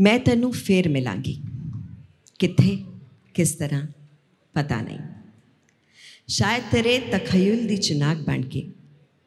ਮੈਂ 0.00 0.18
ਤੈਨੂੰ 0.18 0.52
ਫੇਰ 0.52 0.88
ਮਿਲਾਂਗੀ। 0.88 1.42
ਕਿੱਥੇ? 2.38 2.84
ਕਿਸ 3.34 3.52
ਤਰ੍ਹਾਂ? 3.52 3.86
ਪਤਾ 4.54 4.80
ਨਹੀਂ। 4.80 4.98
ਸ਼ਾਇਦ 6.28 6.62
ਤੇਰੇ 6.72 6.98
ਤਖਯਲ 6.98 7.66
ਦੀ 7.66 7.76
ਚਿਨਾਕ 7.76 8.16
ਬਣ 8.16 8.42
ਕੇ 8.42 8.68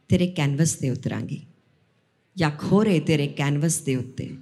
ਤੇਰੇ 0.09 0.27
ਕੈਨਵਸ 0.27 0.73
ਤੇ 0.73 0.89
ਉਤਰਾਂਗੀ 0.89 1.41
ਜਾਂ 2.37 2.51
ਖੋਰੇ 2.51 2.99
ਤੇਰੇ 2.99 3.27
ਕੈਨਵਸ 3.27 3.81
ਦੇ 3.81 3.95
ਉੱਤੇ। 3.95 4.37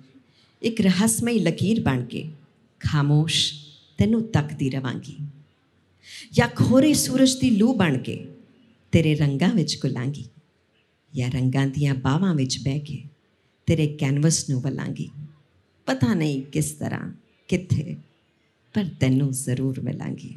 ਇੱਕ 0.61 0.81
ਰਹੱਸਮਈ 0.81 1.39
ਲਕੀਰ 1.39 1.81
ਬਣ 1.81 2.05
ਕੇ 2.05 2.31
ਖਾਮੋਸ਼ 2.79 3.53
ਤੈਨੂੰ 3.97 4.23
ਤੱਕਦੀ 4.23 4.69
ਰਵਾਂਗੀ। 4.69 5.17
ਜਾਂ 6.31 6.47
ਖੋਰੇ 6.47 6.93
ਸੂਰਜ 6.93 7.39
ਦੀ 7.39 7.49
ਲੂ 7.49 7.73
ਬਣ 7.73 7.97
ਕੇ 7.97 8.27
ਤੇਰੇ 8.91 9.15
ਰੰਗਾਂ 9.15 9.49
ਵਿੱਚ 9.49 9.77
ਗੁਲਾਂਗੀ 9.81 10.25
ਜਾਂ 11.15 11.31
ਰੰਗਾਂ 11.31 11.67
ਦੀਆਂ 11.67 11.95
ਬਾਹਾਂ 11.95 12.35
ਵਿੱਚ 12.35 12.59
ਬਹਿ 12.59 12.79
ਕੇ 12.79 13.03
ਤੇਰੇ 13.65 13.87
ਕੈਨਵਸ 13.87 14.49
ਨੂੰ 14.49 14.61
ਵਲਾਂਗੀ 14.61 15.09
ਪਤਾ 15.86 16.12
ਨਹੀਂ 16.14 16.42
ਕਿਸ 16.52 16.70
ਤਰ੍ਹਾਂ 16.72 17.10
ਕਿੱਥੇ 17.48 17.96
ਪਰ 18.74 18.84
ਤੈਨੂੰ 19.00 19.30
ਜ਼ਰੂਰ 19.32 19.80
ਮਿਲਾਂਗੀ 19.80 20.34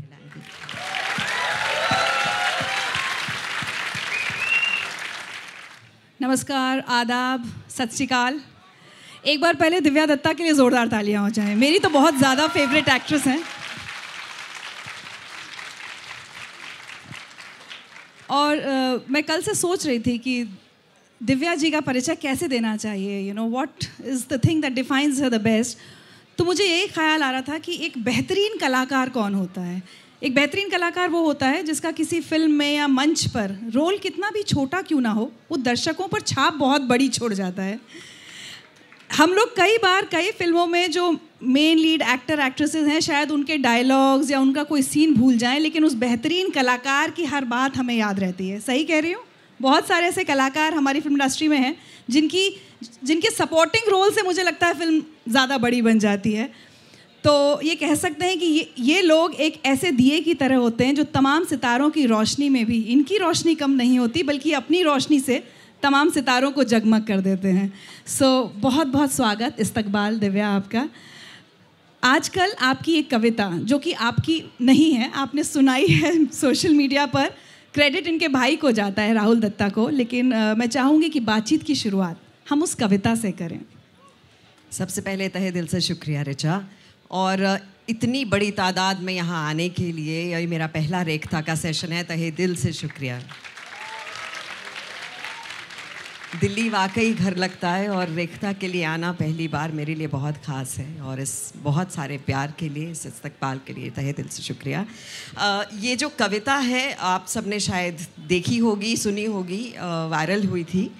नमस्कार 6.19 6.79
आदाब 6.91 7.45
सत 7.69 7.93
श्रीकाल 7.93 8.39
एक 9.25 9.41
बार 9.41 9.55
पहले 9.55 9.79
दिव्या 9.81 10.05
दत्ता 10.05 10.33
के 10.33 10.43
लिए 10.43 10.53
ज़ोरदार 10.53 10.87
तालियां 10.87 11.23
हो 11.23 11.29
जाएं 11.29 11.55
मेरी 11.55 11.79
तो 11.79 11.89
बहुत 11.89 12.17
ज़्यादा 12.17 12.47
फेवरेट 12.55 12.89
एक्ट्रेस 12.89 13.25
हैं 13.27 13.41
और 18.31 18.57
अ, 18.57 18.99
मैं 19.09 19.23
कल 19.23 19.41
से 19.41 19.53
सोच 19.55 19.85
रही 19.87 19.99
थी 19.99 20.17
कि 20.17 20.43
दिव्या 21.20 21.54
जी 21.54 21.70
का 21.70 21.80
परिचय 21.80 22.14
कैसे 22.14 22.48
देना 22.48 22.76
चाहिए? 22.76 23.20
You 23.20 23.34
know 23.34 23.48
what 23.48 23.84
is 24.06 24.24
the 24.30 24.40
thing 24.44 24.62
that 24.62 24.72
defines 24.72 25.20
the 25.20 25.40
best 25.42 25.78
तो 26.38 26.44
मुझे 26.44 26.64
यही 26.64 26.86
ख्याल 26.86 27.22
आ 27.22 27.30
रहा 27.30 27.40
था 27.40 27.58
कि 27.58 27.78
एक 27.84 27.98
बेहतरीन 27.98 28.58
कलाकार 28.58 29.08
कौन 29.08 29.34
होता 29.34 29.60
है? 29.60 29.82
एक 30.22 30.34
बेहतरीन 30.34 30.68
कलाकार 30.68 31.08
वो 31.08 31.22
होता 31.22 31.46
है 31.46 31.62
जिसका 31.62 31.90
किसी 31.90 32.20
फ़िल्म 32.20 32.50
में 32.50 32.74
या 32.74 32.86
मंच 32.88 33.26
पर 33.26 33.56
रोल 33.74 33.98
कितना 33.98 34.30
भी 34.30 34.42
छोटा 34.42 34.82
क्यों 34.82 35.00
ना 35.00 35.10
हो, 35.10 35.30
वो 35.50 35.56
दर्शकों 35.56 36.08
पर 36.08 36.20
छाप 36.20 36.54
बहुत 36.54 36.82
बड़ी 36.82 37.08
छोड़ 37.08 37.32
जाता 37.34 37.62
है। 37.62 37.78
हम 39.10 39.32
लोग 39.32 39.56
कई 39.56 39.76
बार 39.78 40.04
कई 40.04 40.30
फ़िल्मों 40.30 40.66
में 40.66 40.90
जो 40.90 41.10
मेन 41.42 41.78
लीड 41.78 42.02
एक्टर 42.02 42.40
एक्ट्रेसेस 42.40 42.88
हैं, 42.88 43.00
शायद 43.00 43.30
उनके 43.30 43.56
डायलॉग्स 43.58 44.30
या 44.30 44.40
उनका 44.40 44.62
कोई 44.62 44.82
सीन 44.82 45.14
भूल 45.14 45.38
जाएँ, 45.38 45.58
लेकिन 45.58 45.84
उस 45.84 45.94
बेहतरीन 45.94 46.50
कलाकार 46.50 47.10
की 47.10 47.24
हर 47.24 47.44
बात 47.44 47.76
हमें 47.76 47.94
याद 47.94 48.20
रहती 48.20 48.48
है। 48.48 48.60
सही 48.60 48.84
कह 48.84 49.00
रही 49.00 49.12
हूँ? 49.12 49.22
बहुत 49.60 49.86
सारे 49.88 50.06
ऐसे 50.06 50.24
कलाकार 50.24 50.74
हमारी 50.74 51.00
फ़िल्म 51.00 51.14
इंडस्ट्री 51.14 51.48
में 51.48 51.58
हैं 51.58 51.74
जिनकी 52.10 52.48
जिनके 53.04 53.30
सपोर्टिंग 53.30 53.88
रोल 53.90 54.10
से 54.10 54.22
मुझे 54.22 54.42
लगता 54.42 54.66
है 54.66 54.74
फ़िल्म 54.74 55.02
ज़्यादा 55.28 55.58
बड़ी 55.58 55.82
बन 55.82 55.98
जाती 55.98 56.32
है। 56.32 56.50
तो 57.24 57.60
ये 57.62 57.74
कह 57.74 57.94
सकते 57.94 58.26
हैं 58.26 58.38
कि 58.38 58.46
ये 58.46 58.72
ये 58.78 59.00
लोग 59.02 59.34
एक 59.36 59.60
ऐसे 59.66 59.90
दिए 59.92 60.20
की 60.20 60.34
तरह 60.34 60.56
होते 60.56 60.84
हैं 60.84 60.94
जो 60.94 61.04
तमाम 61.04 61.44
सितारों 61.44 61.90
की 61.90 62.04
रोशनी 62.06 62.48
में 62.48 62.64
भी 62.66 62.80
इनकी 62.92 63.18
रोशनी 63.18 63.54
कम 63.54 63.70
नहीं 63.70 63.98
होती 63.98 64.22
बल्कि 64.22 64.52
अपनी 64.52 64.82
रोशनी 64.82 65.18
से 65.20 65.42
तमाम 65.82 66.10
सितारों 66.10 66.50
को 66.50 66.64
जगमग 66.64 67.06
कर 67.06 67.20
देते 67.20 67.48
हैं। 67.48 67.72
सो 68.06 68.24
so, 68.24 68.62
बहुत 68.62 68.86
बहुत 68.86 69.12
स्वागत 69.12 69.56
इस्तकबाल 69.60 70.18
दिव्या 70.18 70.48
आपका। 70.48 70.88
आजकल 72.02 72.52
आपकी 72.60 72.94
एक 72.94 73.10
कविता 73.10 73.50
जो 73.62 73.78
कि 73.78 73.92
आपकी 73.92 74.42
नहीं 74.60 74.92
है 74.92 75.10
आपने 75.16 75.44
सुनाई 75.44 75.86
है 75.86 76.26
सोशल 76.32 76.74
मीडिया 76.74 77.06
पर 77.06 77.30
क्रेडिट 77.74 78.06
इनके 78.06 78.28
भाई 78.28 78.56
को 78.56 78.70
जाता 78.72 79.02
है 79.02 79.14
राहुल 79.14 79.40
दत्ता 79.40 79.68
को 79.68 79.88
लेकिन 79.88 80.32
आ, 80.32 80.54
मैं 80.54 80.66
चाहूँगी 80.66 81.08
कि 81.08 81.20
बातचीत 81.20 81.62
की 81.62 81.74
शुरुआत 81.74 82.20
हम 82.48 82.62
उस 82.62 82.74
कविता 82.74 83.14
से 83.14 83.32
करें। 83.32 83.60
सबसे 84.72 85.00
पहले 85.00 85.28
तहे 85.28 85.50
दिल 85.50 85.66
से 85.66 85.80
शुक्रिया 85.80 86.22
रिचा। 86.22 86.62
और 87.10 87.58
इतनी 87.88 88.24
बड़ी 88.24 88.50
तादाद 88.50 89.00
में 89.00 89.12
यहाँ 89.14 89.48
आने 89.48 89.68
के 89.68 89.90
लिए 89.92 90.22
यही 90.32 90.46
मेरा 90.46 90.66
पहला 90.66 91.02
रेखता 91.02 91.40
का 91.40 91.54
सेशन 91.54 91.92
है 91.92 92.02
तहे 92.04 92.30
दिल 92.30 92.54
से 92.56 92.72
शुक्रिया। 92.72 93.20
दिल्ली 96.36 96.68
वाकई 96.68 97.12
घर 97.14 97.36
लगता 97.36 97.70
है 97.70 97.88
और 97.88 98.08
रेखता 98.08 98.52
के 98.52 98.68
लिए 98.68 98.82
आना 98.84 99.12
पहली 99.12 99.46
बार 99.48 99.72
मेरे 99.72 99.94
लिए 99.94 100.06
बहुत 100.06 100.36
ख़ास 100.36 100.76
है 100.78 101.00
और 101.00 101.20
इस 101.20 101.30
बहुत 101.56 101.92
सारे 101.92 102.16
प्यार 102.18 102.52
के 102.58 102.68
लिए 102.68 102.90
इस 102.90 103.06
इस्तकबाल 103.06 103.60
के 103.66 103.72
लिए 103.72 103.90
तहे 103.90 104.12
दिल 104.12 104.28
से 104.28 104.42
शुक्रिया। 104.42 104.84
अ, 105.38 105.64
ये 105.80 105.96
जो 105.96 106.08
कविता 106.08 106.54
है 106.54 106.92
आप 106.94 107.26
सबने 107.28 107.60
शायद 107.60 108.06
देखी 108.28 108.58
होगी 108.58 108.96
सुनी 108.96 109.24
होगी 109.24 109.62
वायरल 110.10 110.44
हुई 110.46 110.64
थी 110.64 110.90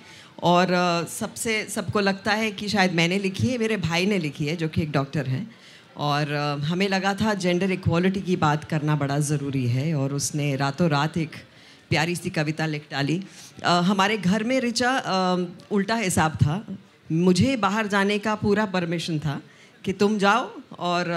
और 0.43 0.73
अ, 0.73 1.05
सबसे 1.09 1.63
सबको 1.71 2.01
लगता 2.01 2.33
है 2.33 2.51
कि 2.53 2.69
शायद 2.69 2.93
मैंने 2.95 3.19
लिखी 3.19 3.49
है 3.49 3.59
मेरे 3.59 3.77
भाई 3.77 4.07
ने 4.07 4.19
लिखी 4.19 4.47
है 4.47 4.57
जो 4.57 4.69
कि 4.69 4.83
एक 4.83 4.93
डॉक्टर 4.93 5.27
हैं 5.27 5.51
और 5.97 6.33
अ, 6.33 6.57
हमें 6.65 6.89
लगा 6.89 7.15
था 7.15 7.35
जेंडर 7.35 7.71
इक्वालिटी 7.71 8.21
की 8.21 8.37
बात 8.37 8.65
करना 8.65 8.97
बड़ा 8.97 9.19
ज़रूरी 9.29 9.67
है 9.69 9.95
और 9.95 10.15
उसने 10.15 10.57
रातों 10.57 10.89
रात 10.91 11.17
एक 11.17 11.37
प्यारी 11.89 12.15
सी 12.17 12.31
कविता 12.31 12.67
लिख 12.67 12.91
डाली। 12.91 13.23
हमारे 13.65 14.17
घर 14.19 14.45
में 14.45 14.59
रिचा 14.61 14.91
उल्टा 15.71 15.95
हिसाब 15.97 16.37
था। 16.37 16.65
मुझे 17.11 17.57
बाहर 17.59 17.87
जाने 17.87 18.19
का 18.19 18.35
पूरा 18.35 18.67
परमिशन 18.69 19.19
था 19.19 19.41
कि 19.85 19.93
तुम 19.95 20.19
जाओ 20.19 20.51
और 20.81 21.11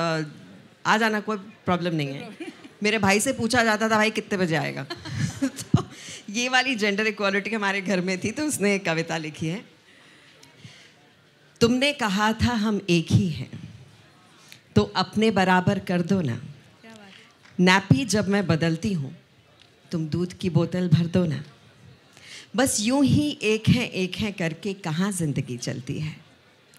आ 0.85 0.97
जाना 0.97 1.19
कोई 1.21 1.37
प्रॉब्लम 1.65 1.95
नहीं 1.95 2.07
है। 2.07 2.51
मेरे 2.83 2.97
भाई 2.99 3.19
से 3.19 3.33
पूछा 3.33 3.63
जाता 3.63 3.89
था 3.89 3.95
भाई 3.95 4.11
कितने 4.11 4.37
बजे 4.37 4.55
आएगा? 4.55 4.83
तो 5.43 5.83
ये 6.29 6.47
वाली 6.49 6.75
जेंडर 6.75 7.07
इक्वालिटी 7.07 7.55
हमारे 7.55 7.81
घर 7.81 8.01
में 8.01 8.17
थी 8.19 8.31
तो 8.31 8.45
उसने 8.45 8.73
एक 8.75 8.85
कविता 8.85 9.17
लिखी 9.17 9.47
है। 9.47 9.63
तुमने 11.61 11.91
कहा 11.93 12.31
था 12.33 12.53
हम 12.57 12.79
एक 12.89 13.11
ही 13.11 13.27
हैं 13.29 13.49
तो 14.75 14.83
अपने 14.95 15.31
बराबर 15.31 15.79
कर 15.87 16.01
दो 16.01 16.21
ना। 16.21 16.39
नैपी 17.59 18.05
जब 18.05 18.27
मैं 18.27 18.45
बदलती 18.47 18.93
हूँ 18.93 19.15
तुम 19.91 20.07
दूध 20.07 20.33
की 20.33 20.49
बोतल 20.49 20.87
भर 20.89 21.05
दो 21.05 21.25
ना। 21.25 21.43
बस 22.55 22.77
यूँ 22.81 23.03
ही 23.05 23.29
एक 23.43 23.67
है 23.67 23.85
एक 23.87 24.15
है 24.15 24.31
करके 24.31 24.73
कहाँ 24.73 25.11
ज़िंदगी 25.11 25.57
चलती 25.57 25.99
है। 25.99 26.15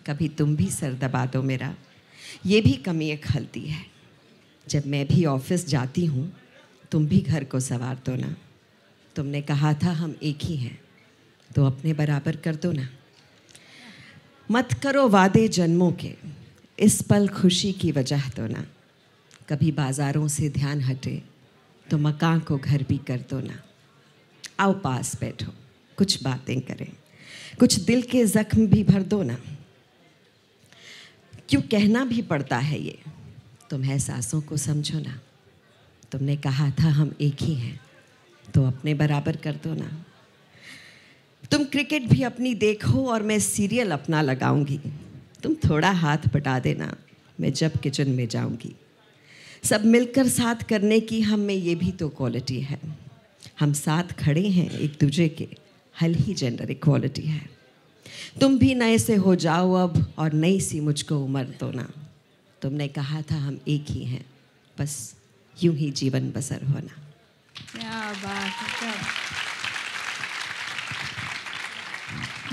कभी 0.06 0.28
तुम 0.28 0.55
भी 0.56 0.71
सर 0.71 0.93
दबा 0.99 1.25
दो 1.27 1.43
मेरा, 1.43 1.75
ये 2.47 2.61
भी 2.61 2.73
कमी 2.84 3.11
एक 3.11 3.25
खलती 3.25 3.61
है। 3.61 3.84
जब 4.67 4.87
मैं 4.87 5.06
भी 5.06 5.25
ऑफ़िस 5.25 5.67
जाती 5.69 6.05
हूँ, 6.06 6.33
तुम 6.93 7.06
भी 7.06 7.21
घर 7.21 7.45
को 7.45 7.61
संवार 7.61 7.99
दो 8.06 8.15
ना। 8.17 8.34
तुमने 9.17 9.43
कहा 9.43 9.73
था 9.75 9.91
हम 9.93 10.15
एक 10.23 10.43
ही 10.43 10.56
हैं 10.56 10.79
तो 11.50 11.65
अपने 11.67 11.93
बराबर 11.93 12.37
कर 12.37 12.55
दो 12.56 12.73
ना। 12.73 12.89
मत 14.49 14.73
करो 14.83 15.09
वादे 15.09 15.47
जन्मों 15.49 15.91
के, 15.93 16.15
इस 16.79 17.00
पल 17.03 17.29
खुशी 17.31 17.73
की 17.73 17.93
वजह 17.93 18.29
दो 18.37 18.47
ना। 18.47 18.65
कभी 19.49 19.71
बाजारों 19.73 20.27
से 20.29 20.49
ध्यान 20.50 20.81
हटे 20.81 21.23
तो 21.93 21.99
मकान 21.99 22.39
को 22.41 22.57
घर 22.57 22.83
भी 22.83 22.97
कर 22.99 23.25
दो 23.31 23.41
ना। 23.41 23.59
आओ 24.61 24.73
पास 24.81 25.15
बैठो, 25.21 25.53
कुछ 25.99 26.23
बातें 26.23 26.61
करें। 26.61 26.93
कुछ 27.61 27.79
दिल 27.81 28.03
के 28.03 28.25
जख्म 28.25 28.67
भी 28.67 28.83
भर 28.85 29.03
दो 29.03 29.23
ना। 29.23 29.37
क्यों 31.49 31.61
कहना 31.63 32.05
भी 32.05 32.23
पड़ता 32.23 32.59
है 32.59 32.81
ये? 32.81 32.99
तुम 33.71 33.85
एहसासों 33.85 34.41
को 34.41 34.57
समझो 34.57 34.99
ना। 34.99 35.21
तुमने 36.13 36.37
कहा 36.37 36.71
था 36.71 36.91
हम 36.91 37.15
एक 37.21 37.43
ही 37.43 37.55
हैं 37.55 37.81
तो 38.55 38.65
अपने 38.67 38.95
बराबर 38.95 39.37
कर 39.37 39.55
दो 39.55 39.75
ना। 39.75 39.91
तुम 41.51 41.65
क्रिकेट 41.65 42.03
भी 42.03 42.23
अपनी 42.23 42.55
देखो 42.55 43.07
और 43.09 43.23
मैं 43.23 43.39
सीरियल 43.39 43.91
अपना 43.91 44.23
लगाऊँगी। 44.23 44.81
तुम 45.43 45.55
थोड़ा 45.55 45.91
हाथ 45.91 46.33
बटा 46.35 46.59
देना, 46.59 46.95
मैं 47.41 47.53
जब 47.53 47.81
किचन 47.81 48.11
में 48.11 48.29
जाऊँगी। 48.29 48.75
सब 49.62 49.84
मिलकर 49.84 50.28
साथ 50.28 50.62
करने 50.69 50.99
की 51.00 51.21
हम 51.21 51.41
में 51.41 51.55
ये 51.55 51.75
भी 51.75 51.91
तो 51.93 52.09
क्वालिटी 52.09 52.61
है। 52.61 52.78
हम 53.61 53.73
साथ 53.73 54.12
खड़े 54.19 54.49
हैं 54.49 54.71
एक 54.71 54.97
दूसरे 55.00 55.28
के, 55.28 55.49
हल 55.97 56.15
ही 56.15 56.34
जेंडर 56.34 56.71
इक्वालिटी 56.71 57.23
है। 57.23 57.41
तुम 58.41 58.59
भी 58.59 58.75
नए 58.75 58.99
से 58.99 59.15
हो 59.17 59.34
जाओ 59.37 59.73
अब, 59.75 60.15
और 60.19 60.33
नई 60.33 60.61
सी 60.61 60.81
मुझको 60.81 61.19
उम्र 61.19 61.45
दो 61.61 61.71
ना। 61.71 61.89
तुमने 62.62 62.88
कहा 62.88 63.23
था 63.23 63.37
हम 63.37 63.59
एक 63.69 63.85
ही 63.88 64.05
हैं, 64.05 64.25
बस 64.76 65.14
यूँ 65.56 65.75
ही 65.76 65.91
जीवन 65.93 66.31
बसर 66.31 66.64
होना। 66.64 67.00
क्या 67.73 68.12
बात। 68.25 68.85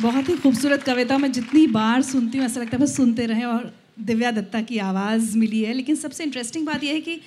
बहुत 0.01 0.29
ही 0.29 0.35
खूबसूरत 0.37 0.83
कविता 0.83 1.17
मैं 1.17 1.31
जितनी 1.31 1.67
बार 1.67 2.01
सुनती 2.01 2.37
हूँ, 2.37 2.45
ऐसा 2.45 2.59
लगता 2.59 2.77
है 2.77 2.83
बस 2.83 2.95
सुनते 2.95 3.25
रहें 3.25 3.45
और 3.45 3.71
दिव्या 4.01 4.31
दत्ता 4.31 4.61
की 4.61 4.77
आवाज़ 4.77 5.37
मिली 5.37 5.63
है। 5.63 5.73
लेकिन 5.73 5.95
सबसे 5.95 6.23
इंटरेस्टिंग 6.23 6.65
बात 6.65 6.83
यह 6.83 6.93
है 6.93 7.01
कि 7.01 7.19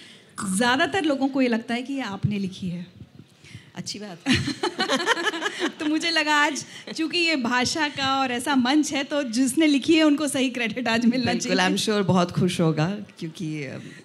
ज़्यादातर 0.57 1.05
लोगों 1.05 1.29
को 1.29 1.43
ये 1.43 1.49
लगता 1.49 1.75
है 1.75 1.83
कि 1.83 1.95
ये 1.95 2.01
आपने 2.01 2.39
लिखी 2.39 2.69
है। 2.69 2.87
अच्छी 3.77 3.99
बात 3.99 4.29
है। 4.29 5.69
तो 5.79 5.87
मुझे 5.87 6.11
लगा 6.11 6.35
आज 6.37 6.65
चूँकि 6.97 7.19
ये 7.19 7.37
भाषा 7.37 7.89
का 7.89 8.21
और 8.21 8.33
ऐसा 8.33 8.55
मंच 8.57 8.93
है 8.93 9.05
तो 9.05 9.23
जिसने 9.23 9.67
लिखी 9.67 9.95
है 9.97 10.03
उनको 10.03 10.29
सही 10.29 10.51
क्रेडिट 10.51 10.89
आज 10.89 11.07
मिलना 11.07 11.33
बिल्कुल 11.33 11.61
आई 11.61 11.67
एम 11.67 11.71
चाहिए 11.71 11.77
श्योर 11.77 12.03
बहुत 12.03 12.31
खुश 12.31 12.61
होगा 12.61 12.87
क्योंकि 13.19 13.49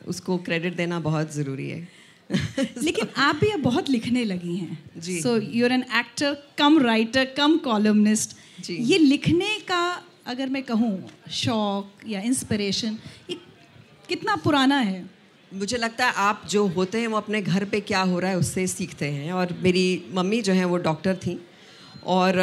उसको 0.07 0.37
क्रेडिट 0.37 0.75
देना 0.75 0.99
बहुत 0.99 1.33
ज़रूरी 1.33 1.69
है। 1.69 1.87
लेकिन 2.83 3.07
आप 3.17 3.35
भी 3.35 3.49
अब 3.49 3.59
बहुत 3.59 3.89
लिखने 3.89 4.23
लगी 4.25 4.55
हैं। 4.55 4.77
जी। 4.97 5.19
So 5.21 5.35
you're 5.37 5.71
an 5.71 5.83
actor 5.99 6.37
cum 6.57 6.79
writer 6.79 7.25
cum 7.37 7.57
columnist 7.57 8.37
ये 8.69 8.97
लिखने 8.97 9.57
का 9.67 9.83
अगर 10.27 10.49
मैं 10.49 10.63
कहूँ, 10.63 11.09
शौक 11.31 12.07
या 12.07 12.21
इंस्पिरेशन 12.21 12.97
ये 13.29 13.37
कितना 14.09 14.35
पुराना 14.35 14.77
है? 14.77 15.05
मुझे 15.53 15.77
लगता 15.77 16.05
है 16.05 16.13
आप 16.13 16.41
जो 16.49 16.65
होते 16.67 16.99
हैं, 16.99 17.07
वो 17.07 17.17
अपने 17.17 17.41
घर 17.41 17.65
पे 17.65 17.79
क्या 17.81 18.01
हो 18.01 18.19
रहा 18.19 18.31
है, 18.31 18.37
उससे 18.37 18.67
सीखते 18.67 19.05
हैं। 19.05 19.31
और 19.33 19.53
मेरी 19.63 20.05
मम्मी 20.13 20.41
जो 20.41 20.53
है, 20.53 20.65
वो 20.65 20.77
डॉक्टर 20.77 21.15
थी। 21.15 21.39
और 22.05 22.39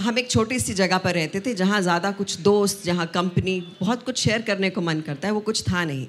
हम 0.00 0.18
एक 0.18 0.30
छोटी 0.30 0.58
सी 0.58 0.74
जगह 0.74 0.98
पर 0.98 1.14
रहते 1.14 1.40
थे, 1.40 1.54
जहाँ 1.54 1.80
ज़्यादा 1.80 2.10
कुछ 2.10 2.38
दोस्त, 2.40 2.84
जहाँ 2.84 3.06
कंपनी, 3.06 3.60
बहुत 3.80 4.02
कुछ 4.02 4.18
शेयर 4.18 4.42
करने 4.42 4.70
को 4.70 4.80
मन 4.80 5.00
करता 5.00 5.28
है, 5.28 5.34
वो 5.34 5.40
कुछ 5.40 5.62
था 5.62 5.84
नहीं। 5.84 6.06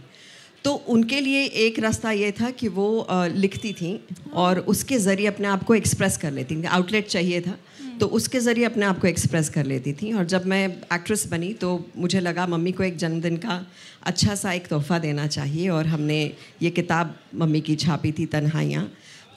तो 0.66 0.74
उनके 0.90 1.20
लिए 1.22 1.44
एक 1.64 1.78
रास्ता 1.80 2.12
ये 2.12 2.32
था 2.32 2.50
कि 2.52 2.68
वो 2.68 2.88
लिखती 3.12 3.74
थी 3.74 3.92
और 4.34 4.60
उसके 4.68 4.98
ज़रिए 5.00 5.28
अपने 5.28 5.48
आप 5.48 5.64
को 5.64 5.76
एक्सप्रेस 5.76 6.18
कर 6.18 6.32
लेती 6.32 6.56
थी। 6.56 6.64
आउटलेट 6.78 7.08
चाहिए 7.08 7.42
था 7.42 7.58
तो 8.00 8.08
उसके 8.18 8.40
ज़रिए 8.40 8.66
अपने 8.66 8.86
आप 8.86 9.00
को 9.00 9.08
एक्सप्रेस 9.08 9.50
कर 9.50 9.66
लेती 9.66 9.94
थी। 9.94 10.12
और 10.14 10.26
जब 10.26 10.46
मैं 10.46 10.66
एक्ट्रेस 10.94 11.26
बनी 11.28 11.54
तो 11.62 11.70
मुझे 11.98 12.20
लगा 12.20 12.48
मम्मी 12.48 12.72
को 12.72 12.84
एक 12.84 12.98
जन्मदिन 12.98 13.38
का 13.38 13.62
अच्छा 14.04 14.36
सा 14.36 14.54
एक 14.54 14.68
तोहफ़ा 14.68 15.00
देना 15.00 15.28
चाहिए 15.28 15.70
और 15.70 15.88
हमने 15.88 16.20
ये 16.62 16.70
किताब 16.72 17.16
मम्मी 17.36 17.62
की 17.62 17.76
छापी 17.76 18.12
थी 18.12 18.26
तन्हाइयाँ। 18.34 18.88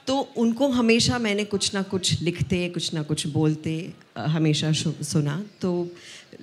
तो 0.09 0.15
उनको 0.37 0.69
हमेशा 0.69 1.19
मैंने 1.19 1.45
कुछ 1.45 1.75
ना 1.75 1.83
कुछ 1.85 2.21
लिखते, 2.23 2.69
कुछ 2.69 2.93
ना 2.95 3.03
कुछ 3.03 3.27
बोलते 3.27 3.73
हमेशा 4.17 4.71
सुना। 4.73 5.35
तो 5.61 5.73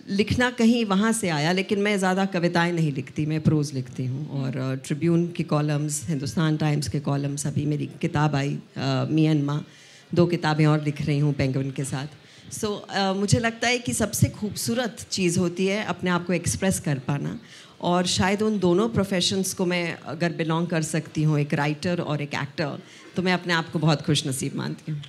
लिखना 0.09 0.49
कहीं 0.51 0.83
वहाँ 0.85 1.11
से 1.13 1.29
आया, 1.29 1.51
लेकिन 1.51 1.79
मैं 1.81 1.97
ज़्यादा 1.97 2.25
कविताएँ 2.25 2.71
नहीं 2.71 2.91
लिखती, 2.93 3.25
मैं 3.25 3.39
प्रोज़ 3.41 3.73
लिखती 3.73 4.05
हूँ। 4.05 4.41
और 4.41 4.75
ट्रिब्यून 4.85 5.25
के 5.37 5.43
कॉलम्स 5.43 6.01
हिंदुस्तान 6.09 6.57
टाइम्स 6.57 6.87
के 6.87 6.99
कॉलम्स 6.99 7.47
अभी 7.47 7.65
मेरी 7.65 7.89
किताब 8.01 8.35
आई 8.35 8.57
मियनमा 8.77 9.61
दो 10.11 10.25
किताबें 10.25 10.65
और 10.65 10.83
लिख 10.83 11.01
रही 11.01 11.19
हूँ 11.19 11.33
पेंगुइन 11.33 11.71
के 11.71 11.83
साथ। 11.83 12.07
सो 12.51 13.13
मुझे 13.15 13.39
लगता 13.39 13.67
है 13.67 13.79
कि 13.79 13.93
सबसे 13.93 14.29
खूबसूरत 14.29 15.05
चीज़ 15.11 15.39
होती 15.39 15.65
है 15.67 15.83
अपने 15.85 16.09
आप 16.09 16.25
को 16.25 16.33
एक्सप्रेस 16.33 16.79
कर 16.79 16.99
पाना। 16.99 17.39
और 17.81 18.05
शायद 18.07 18.41
उन 18.41 18.59
दोनों 18.59 18.87
प्रोफेशंस 18.89 19.53
को 19.53 19.65
मैं 19.65 19.97
अगर 20.05 20.33
बिलोंग 20.33 20.67
कर 20.67 20.81
सकती 20.83 21.23
हूँ, 21.23 21.39
एक 21.39 21.53
राइटर 21.53 22.01
और 22.01 22.21
एक 22.21 22.33
एक्टर 22.33 22.79
तो 23.15 23.21
मैं 23.21 23.33
अपने 23.33 23.53
आप 23.53 23.69
को 23.69 23.79
बहुत 23.79 24.01
खुश 24.01 24.25
नसीब 24.27 24.55
मानती 24.55 24.91
हूँ। 24.91 25.01